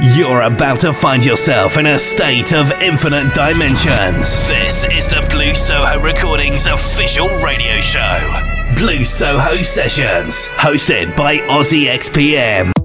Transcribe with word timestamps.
You're 0.00 0.42
about 0.42 0.78
to 0.80 0.92
find 0.92 1.24
yourself 1.24 1.76
in 1.76 1.86
a 1.86 1.98
state 1.98 2.52
of 2.52 2.70
infinite 2.80 3.34
dimensions. 3.34 4.46
This 4.46 4.84
is 4.92 5.08
the 5.08 5.26
Blue 5.28 5.56
Soho 5.56 6.00
Recordings 6.00 6.66
official 6.66 7.26
radio 7.38 7.80
show. 7.80 8.74
Blue 8.76 9.04
Soho 9.04 9.60
Sessions, 9.60 10.46
hosted 10.50 11.16
by 11.16 11.38
OzzyXPM. 11.38 12.77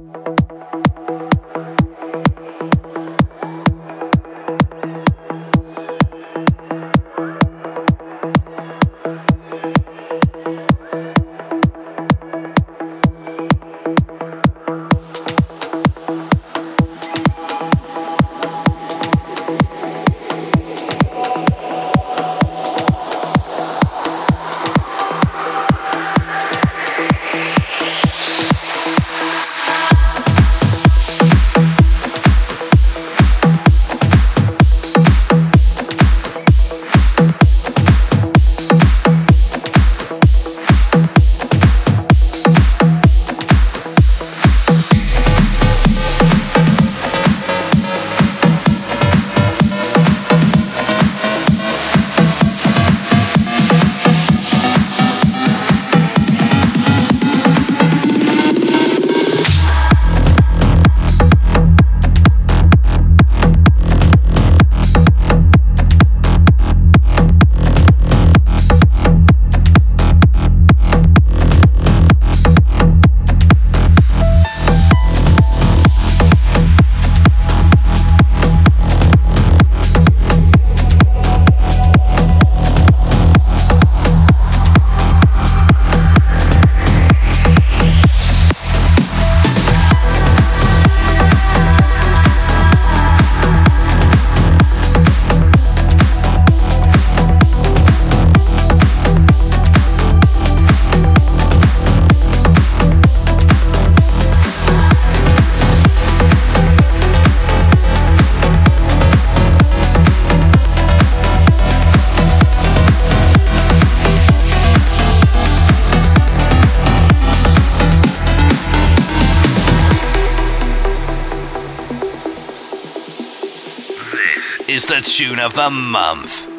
Tune 125.02 125.39
of 125.39 125.54
the 125.54 125.70
month. 125.70 126.52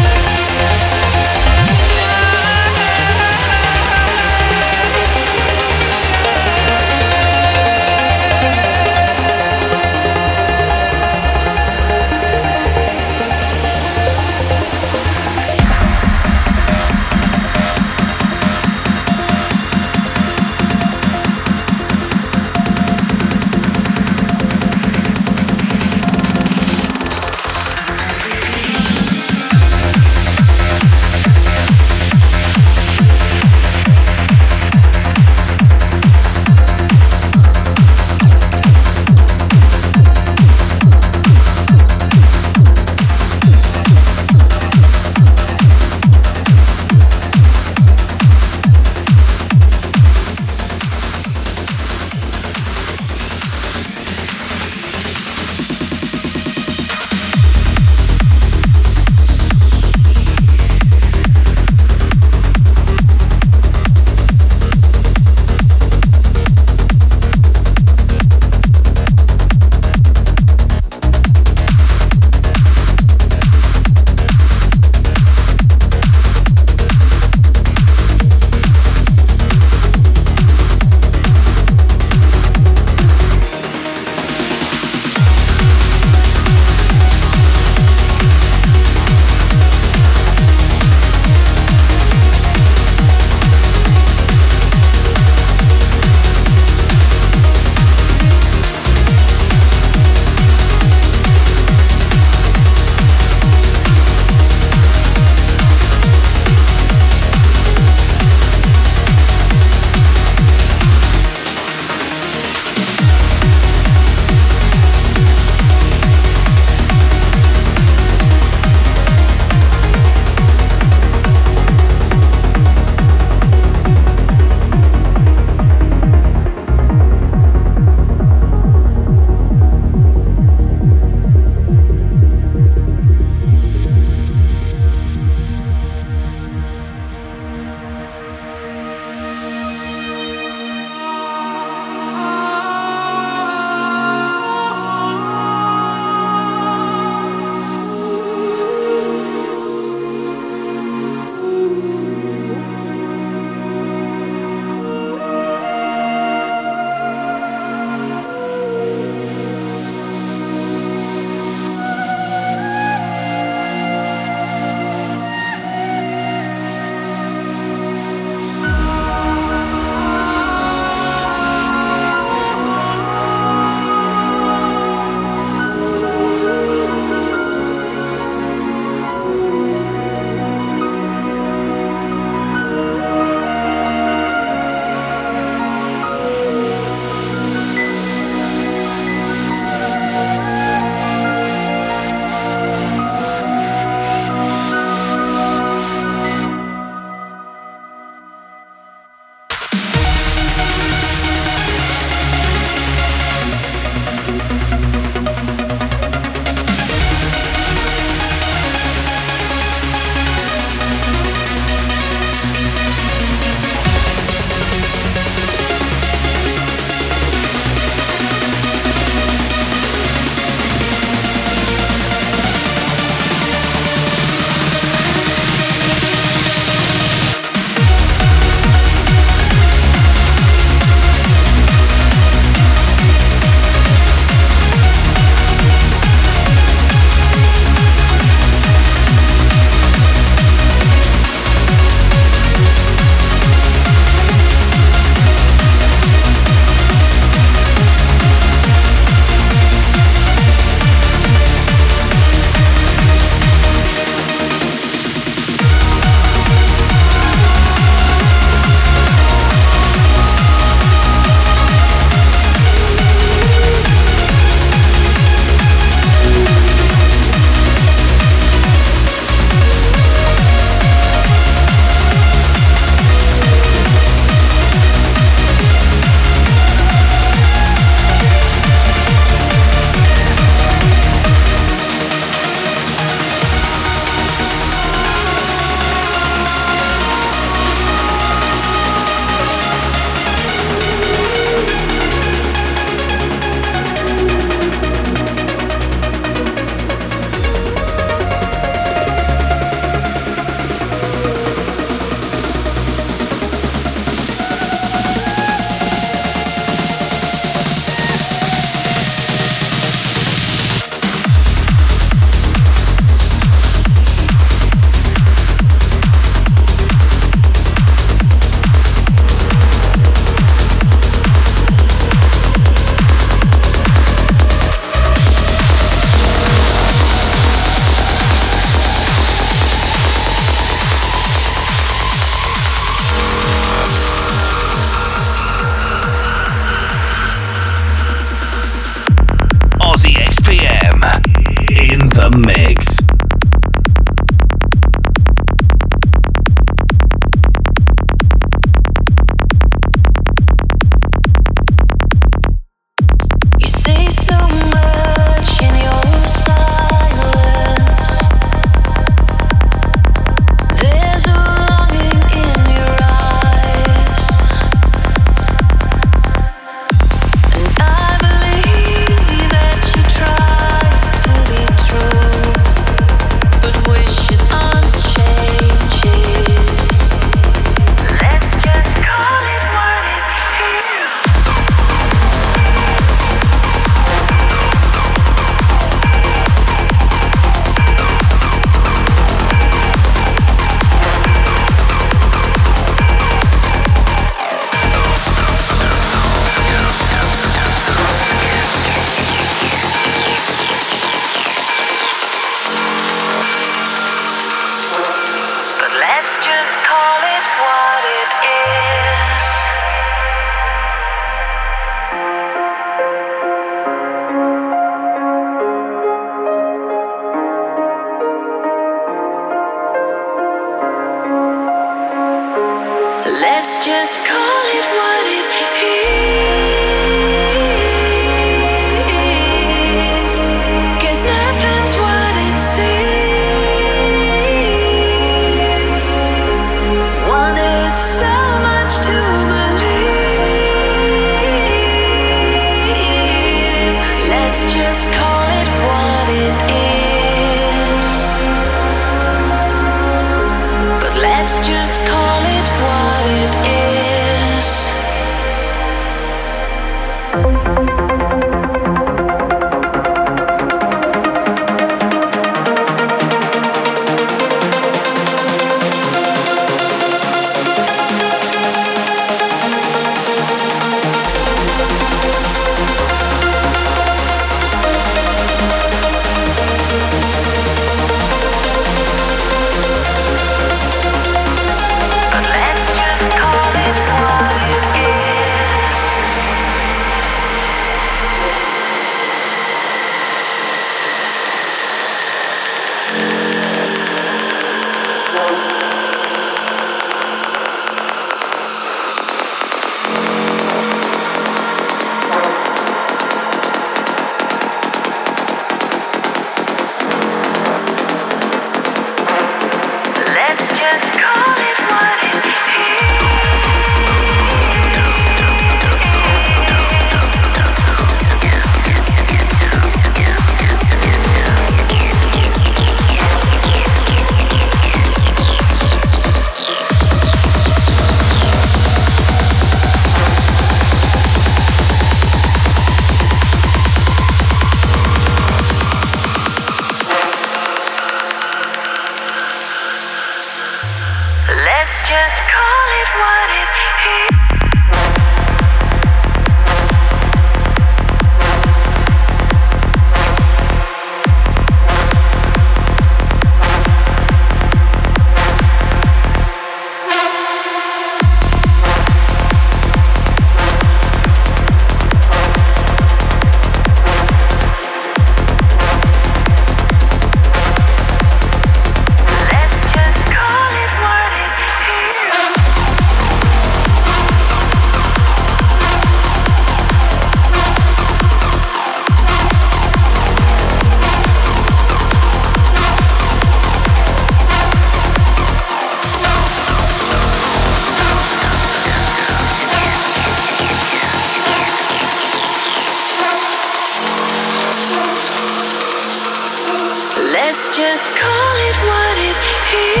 Just 599.71 600.00